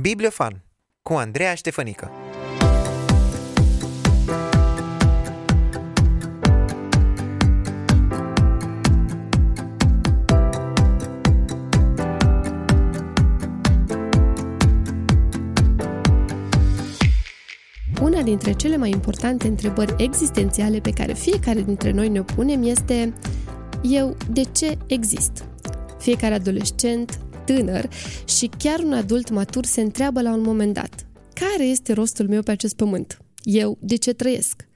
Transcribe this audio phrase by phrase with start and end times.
[0.00, 0.62] Bibliofan
[1.02, 2.10] cu Andreea Ștefănică
[18.02, 23.12] Una dintre cele mai importante întrebări existențiale pe care fiecare dintre noi ne punem este
[23.82, 25.44] eu de ce exist?
[25.98, 27.20] Fiecare adolescent,
[27.54, 27.88] tânăr
[28.24, 32.42] și chiar un adult matur se întreabă la un moment dat care este rostul meu
[32.42, 33.18] pe acest pământ?
[33.42, 34.68] Eu de ce trăiesc?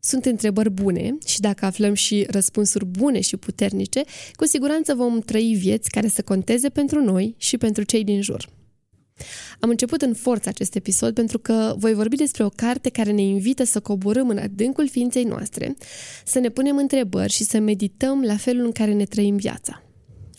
[0.00, 5.54] Sunt întrebări bune și dacă aflăm și răspunsuri bune și puternice, cu siguranță vom trăi
[5.58, 8.48] vieți care să conteze pentru noi și pentru cei din jur.
[9.60, 13.22] Am început în forță acest episod pentru că voi vorbi despre o carte care ne
[13.22, 15.76] invită să coborâm în adâncul ființei noastre,
[16.24, 19.84] să ne punem întrebări și să medităm la felul în care ne trăim viața.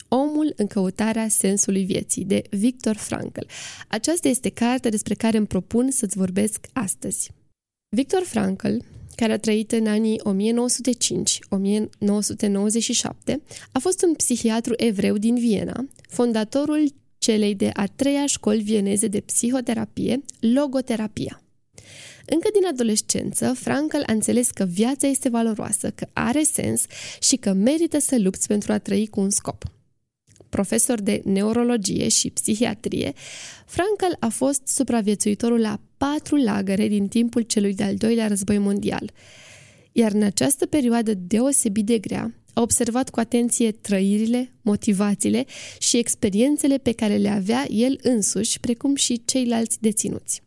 [0.08, 3.44] Omul în căutarea sensului vieții, de Victor Frankl.
[3.88, 7.30] Aceasta este cartea despre care îmi propun să-ți vorbesc astăzi.
[7.88, 8.76] Victor Frankl,
[9.14, 10.24] care a trăit în anii 1905-1997,
[13.72, 19.20] a fost un psihiatru evreu din Viena, fondatorul celei de a treia școli vieneze de
[19.20, 21.40] psihoterapie, logoterapia.
[22.26, 26.84] Încă din adolescență, Frankl a înțeles că viața este valoroasă, că are sens
[27.20, 29.64] și că merită să lupți pentru a trăi cu un scop.
[30.48, 33.12] Profesor de neurologie și psihiatrie,
[33.66, 39.10] Frankl a fost supraviețuitorul la patru lagăre din timpul celui de-al doilea război mondial.
[39.92, 45.44] Iar în această perioadă deosebit de grea, a observat cu atenție trăirile, motivațiile
[45.78, 50.42] și experiențele pe care le avea el însuși, precum și ceilalți deținuți.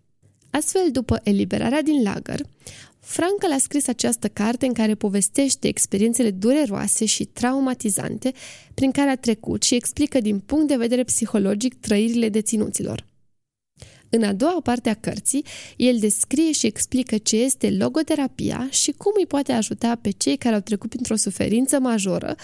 [0.50, 2.45] Astfel, după eliberarea din lagăr,
[3.11, 8.33] Frankl a scris această carte în care povestește experiențele dureroase și traumatizante
[8.73, 13.05] prin care a trecut și explică din punct de vedere psihologic trăirile deținuților.
[14.09, 19.11] În a doua parte a cărții, el descrie și explică ce este logoterapia și cum
[19.17, 22.36] îi poate ajuta pe cei care au trecut printr-o suferință majoră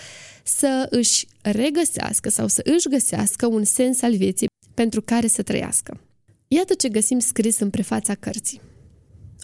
[0.43, 5.99] să își regăsească sau să își găsească un sens al vieții pentru care să trăiască.
[6.47, 8.61] Iată ce găsim scris în prefața cărții.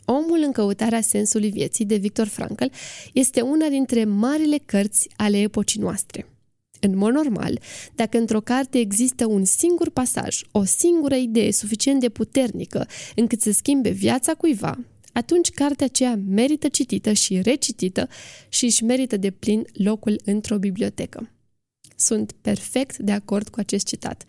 [0.05, 2.65] Omul în căutarea sensului vieții de Victor Frankl
[3.13, 6.25] este una dintre marile cărți ale epocii noastre.
[6.79, 7.59] În mod normal,
[7.95, 13.51] dacă într-o carte există un singur pasaj, o singură idee suficient de puternică încât să
[13.51, 14.79] schimbe viața cuiva,
[15.13, 18.07] atunci cartea aceea merită citită și recitită
[18.49, 21.31] și își merită de plin locul într-o bibliotecă.
[21.95, 24.25] Sunt perfect de acord cu acest citat.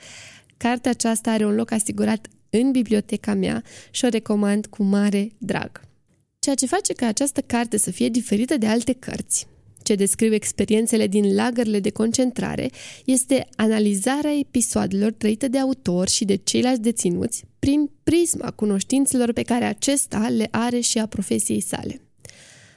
[0.56, 2.28] Cartea aceasta are un loc asigurat
[2.60, 5.80] în biblioteca mea și o recomand cu mare drag.
[6.38, 9.46] Ceea ce face ca această carte să fie diferită de alte cărți
[9.82, 12.70] ce descriu experiențele din lagările de concentrare
[13.04, 19.64] este analizarea episoadelor trăite de autor și de ceilalți deținuți prin prisma cunoștințelor pe care
[19.64, 22.00] acesta le are și a profesiei sale.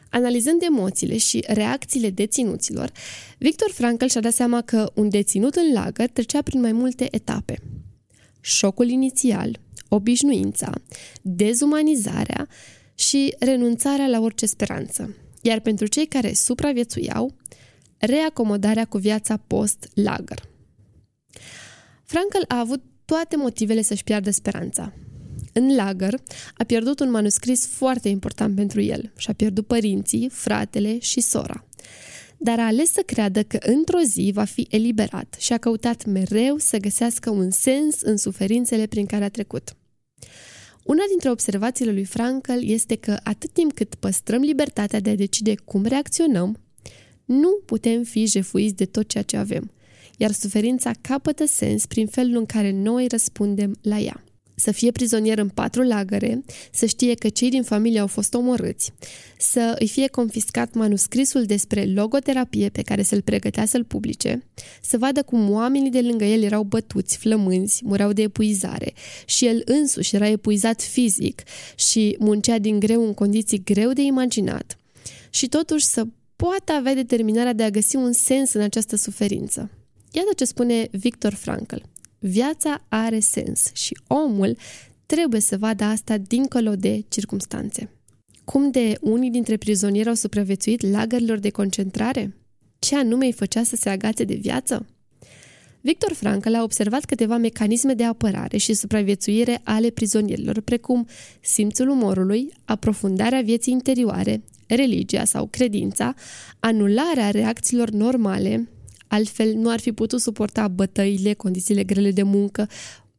[0.09, 2.91] Analizând emoțiile și reacțiile deținuților,
[3.37, 7.59] Victor Frankl și-a dat seama că un deținut în lagăr trecea prin mai multe etape.
[8.41, 10.73] Șocul inițial, obișnuința,
[11.21, 12.47] dezumanizarea
[12.95, 15.15] și renunțarea la orice speranță
[15.45, 17.33] iar pentru cei care supraviețuiau,
[17.97, 20.49] reacomodarea cu viața post-lagăr.
[22.03, 24.93] Frankl a avut toate motivele să-și piardă speranța.
[25.53, 26.21] În lagăr
[26.57, 31.65] a pierdut un manuscris foarte important pentru el și a pierdut părinții, fratele și sora.
[32.37, 36.57] Dar a ales să creadă că într-o zi va fi eliberat și a căutat mereu
[36.57, 39.75] să găsească un sens în suferințele prin care a trecut.
[40.83, 45.55] Una dintre observațiile lui Frankl este că atât timp cât păstrăm libertatea de a decide
[45.55, 46.59] cum reacționăm,
[47.25, 49.71] nu putem fi jefuiți de tot ceea ce avem,
[50.17, 54.23] iar suferința capătă sens prin felul în care noi răspundem la ea
[54.55, 58.93] să fie prizonier în patru lagăre, să știe că cei din familie au fost omorâți,
[59.37, 64.43] să îi fie confiscat manuscrisul despre logoterapie pe care să-l pregătea să-l publice,
[64.81, 68.93] să vadă cum oamenii de lângă el erau bătuți, flămânzi, mureau de epuizare
[69.25, 71.43] și el însuși era epuizat fizic
[71.75, 74.77] și muncea din greu în condiții greu de imaginat
[75.29, 79.69] și totuși să poată avea determinarea de a găsi un sens în această suferință.
[80.11, 81.75] Iată ce spune Victor Frankl.
[82.27, 84.57] Viața are sens și omul
[85.05, 87.89] trebuie să vadă asta dincolo de circumstanțe.
[88.43, 92.35] Cum de unii dintre prizonieri au supraviețuit lagărilor de concentrare?
[92.79, 94.85] Ce anume îi făcea să se agațe de viață?
[95.81, 101.07] Victor Frankl a observat câteva mecanisme de apărare și supraviețuire ale prizonierilor, precum
[101.41, 106.13] simțul umorului, aprofundarea vieții interioare, religia sau credința,
[106.59, 108.69] anularea reacțiilor normale,
[109.07, 112.67] Altfel nu ar fi putut suporta bătăile, condițiile grele de muncă,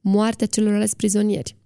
[0.01, 1.57] moartea celorlalți prizonieri,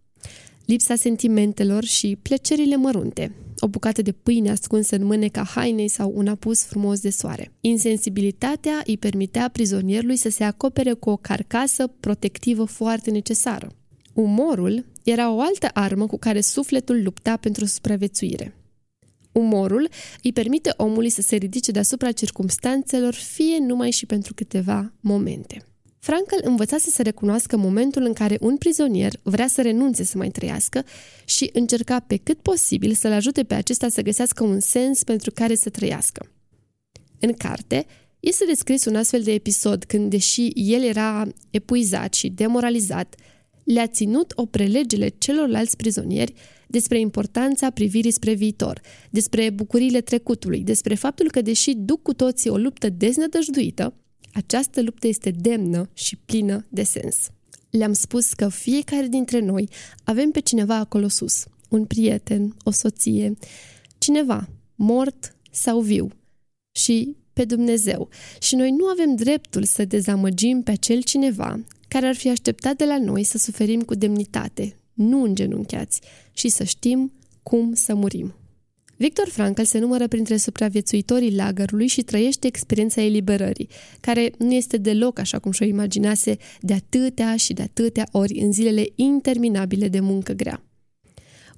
[0.65, 6.27] lipsa sentimentelor și plăcerile mărunte, o bucată de pâine ascunsă în mâneca hainei sau un
[6.27, 7.53] apus frumos de soare.
[7.61, 13.73] Insensibilitatea îi permitea prizonierului să se acopere cu o carcasă protectivă foarte necesară.
[14.13, 18.55] Umorul era o altă armă cu care sufletul lupta pentru supraviețuire.
[19.33, 19.89] Umorul
[20.23, 25.65] îi permite omului să se ridice deasupra circumstanțelor, fie numai și pentru câteva momente.
[25.99, 30.85] Frankel învățase să recunoască momentul în care un prizonier vrea să renunțe să mai trăiască
[31.25, 35.55] și încerca pe cât posibil să-l ajute pe acesta să găsească un sens pentru care
[35.55, 36.31] să trăiască.
[37.19, 37.87] În carte,
[38.21, 43.15] este descris un astfel de episod când, deși el era epuizat și demoralizat,
[43.73, 46.35] le-a ținut o prelegere celorlalți prizonieri
[46.67, 48.81] despre importanța privirii spre viitor,
[49.11, 53.95] despre bucuriile trecutului, despre faptul că, deși duc cu toții o luptă deznădăjduită,
[54.33, 57.17] această luptă este demnă și plină de sens.
[57.71, 59.69] Le-am spus că fiecare dintre noi
[60.05, 63.37] avem pe cineva acolo sus, un prieten, o soție,
[63.99, 66.09] cineva, mort sau viu,
[66.73, 68.09] și pe Dumnezeu.
[68.41, 71.61] Și noi nu avem dreptul să dezamăgim pe acel cineva
[71.91, 76.01] care ar fi așteptat de la noi să suferim cu demnitate, nu îngenunchiați,
[76.33, 78.35] și să știm cum să murim.
[78.97, 83.69] Victor Frankl se numără printre supraviețuitorii lagărului și trăiește experiența eliberării,
[84.01, 88.53] care nu este deloc așa cum și-o imaginase de atâtea și de atâtea ori în
[88.53, 90.63] zilele interminabile de muncă grea.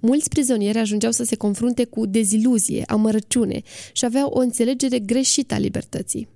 [0.01, 3.63] Mulți prizonieri ajungeau să se confrunte cu deziluzie, amărăciune
[3.93, 6.29] și aveau o înțelegere greșită a libertății.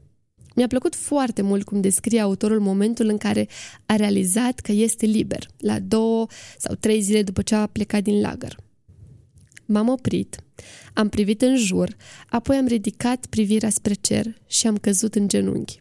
[0.56, 3.48] Mi-a plăcut foarte mult cum descrie autorul momentul în care
[3.86, 6.26] a realizat că este liber, la două
[6.58, 8.56] sau trei zile după ce a plecat din lagăr.
[9.66, 10.44] M-am oprit,
[10.94, 11.96] am privit în jur,
[12.28, 15.78] apoi am ridicat privirea spre cer și am căzut în genunchi.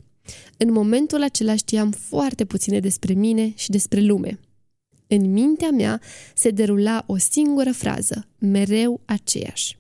[0.57, 4.39] În momentul acela știam foarte puține despre mine și despre lume.
[5.07, 6.01] În mintea mea
[6.35, 9.77] se derula o singură frază, mereu aceeași.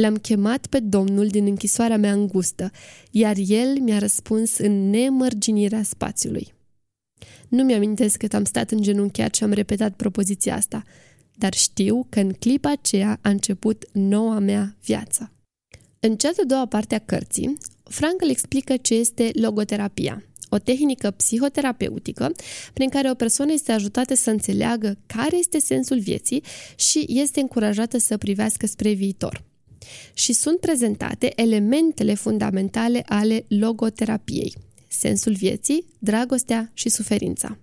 [0.00, 2.70] L-am chemat pe Domnul din închisoarea mea îngustă,
[3.10, 6.52] iar el mi-a răspuns în nemărginirea spațiului.
[7.48, 10.82] Nu mi-amintesc cât am stat în genunchiat și am repetat propoziția asta–
[11.38, 15.32] dar știu că în clipa aceea a început noua mea viață.
[16.00, 21.10] În cea de doua parte a cărții, Frank îl explică ce este logoterapia, o tehnică
[21.10, 22.32] psihoterapeutică
[22.72, 26.42] prin care o persoană este ajutată să înțeleagă care este sensul vieții
[26.76, 29.47] și este încurajată să privească spre viitor.
[30.14, 34.54] Și sunt prezentate elementele fundamentale ale logoterapiei,
[34.88, 37.58] sensul vieții, dragostea și suferința.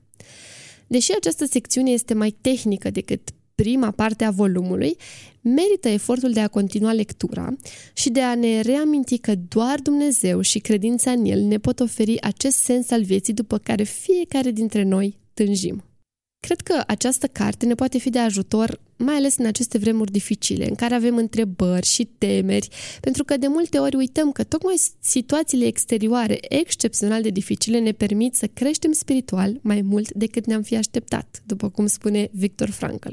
[0.88, 4.98] Deși această secțiune este mai tehnică decât prima parte a volumului,
[5.42, 7.54] merită efortul de a continua lectura
[7.94, 12.22] și de a ne reaminti că doar Dumnezeu și credința în El ne pot oferi
[12.22, 15.84] acest sens al vieții după care fiecare dintre noi tânjim.
[16.40, 20.68] Cred că această carte ne poate fi de ajutor, mai ales în aceste vremuri dificile,
[20.68, 22.70] în care avem întrebări și temeri,
[23.02, 28.36] pentru că de multe ori uităm că tocmai situațiile exterioare excepțional de dificile ne permit
[28.36, 33.12] să creștem spiritual mai mult decât ne-am fi așteptat, după cum spune Victor Frankl.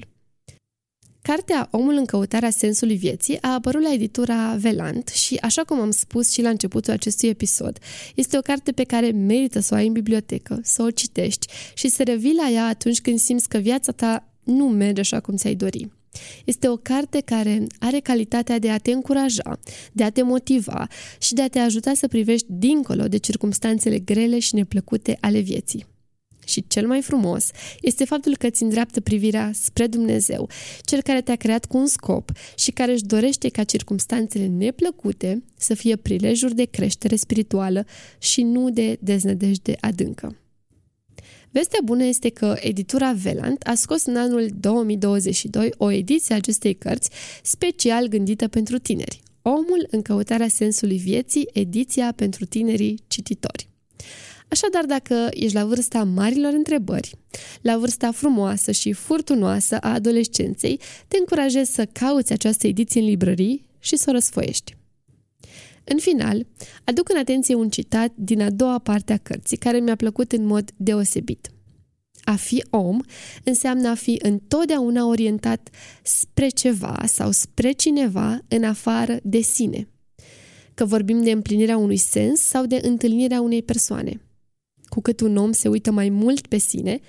[1.22, 5.90] Cartea Omul în căutarea sensului vieții a apărut la editura Velant și, așa cum am
[5.90, 7.78] spus și la începutul acestui episod,
[8.14, 11.88] este o carte pe care merită să o ai în bibliotecă, să o citești și
[11.88, 15.54] să revii la ea atunci când simți că viața ta nu merge așa cum ți-ai
[15.54, 15.90] dori.
[16.44, 19.58] Este o carte care are calitatea de a te încuraja,
[19.92, 24.38] de a te motiva și de a te ajuta să privești dincolo de circumstanțele grele
[24.38, 25.86] și neplăcute ale vieții.
[26.46, 30.48] Și cel mai frumos este faptul că îți îndreaptă privirea spre Dumnezeu,
[30.80, 35.74] cel care te-a creat cu un scop și care își dorește ca circumstanțele neplăcute să
[35.74, 37.86] fie prilejuri de creștere spirituală
[38.18, 40.36] și nu de deznădejde adâncă.
[41.52, 46.74] Vestea bună este că editura Velant a scos în anul 2022 o ediție a acestei
[46.74, 47.10] cărți
[47.42, 53.68] special gândită pentru tineri, Omul în căutarea sensului vieții, ediția pentru tinerii cititori.
[54.48, 57.14] Așadar, dacă ești la vârsta marilor întrebări,
[57.60, 63.64] la vârsta frumoasă și furtunoasă a adolescenței, te încurajez să cauți această ediție în librării
[63.78, 64.76] și să o răsfoiești.
[65.84, 66.46] În final,
[66.84, 70.44] aduc în atenție un citat din a doua parte a cărții, care mi-a plăcut în
[70.44, 71.50] mod deosebit.
[72.24, 73.00] A fi om
[73.44, 75.68] înseamnă a fi întotdeauna orientat
[76.02, 79.88] spre ceva sau spre cineva în afară de sine.
[80.74, 84.20] Că vorbim de împlinirea unui sens sau de întâlnirea unei persoane–
[84.92, 87.00] cu cât un om se uită mai mult pe sine,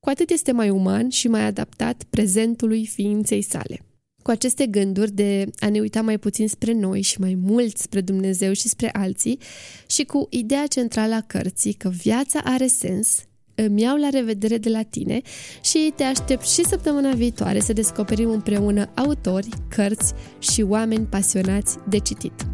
[0.00, 3.84] cu atât este mai uman și mai adaptat prezentului ființei sale.
[4.22, 8.00] Cu aceste gânduri de a ne uita mai puțin spre noi și mai mult spre
[8.00, 9.38] Dumnezeu și spre alții
[9.86, 13.24] și cu ideea centrală a cărții că viața are sens,
[13.54, 15.20] îmi iau la revedere de la tine
[15.62, 21.98] și te aștept și săptămâna viitoare să descoperim împreună autori, cărți și oameni pasionați de
[21.98, 22.51] citit.